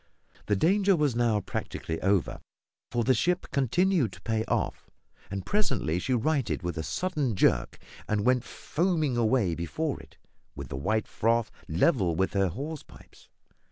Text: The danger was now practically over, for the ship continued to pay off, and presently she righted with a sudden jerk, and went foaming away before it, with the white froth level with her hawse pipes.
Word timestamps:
The 0.47 0.55
danger 0.55 0.95
was 0.95 1.15
now 1.15 1.41
practically 1.41 2.01
over, 2.01 2.39
for 2.89 3.03
the 3.03 3.13
ship 3.13 3.45
continued 3.51 4.11
to 4.13 4.21
pay 4.21 4.43
off, 4.45 4.89
and 5.29 5.45
presently 5.45 5.99
she 5.99 6.15
righted 6.15 6.63
with 6.63 6.75
a 6.79 6.81
sudden 6.81 7.35
jerk, 7.35 7.77
and 8.07 8.25
went 8.25 8.43
foaming 8.43 9.15
away 9.15 9.53
before 9.53 9.99
it, 9.99 10.17
with 10.55 10.69
the 10.69 10.75
white 10.75 11.07
froth 11.07 11.51
level 11.67 12.15
with 12.15 12.33
her 12.33 12.47
hawse 12.49 12.81
pipes. 12.81 13.29